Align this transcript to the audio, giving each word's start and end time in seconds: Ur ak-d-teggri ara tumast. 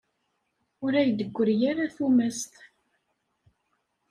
Ur 0.85 0.91
ak-d-teggri 1.01 1.55
ara 1.69 1.85
tumast. 1.95 2.53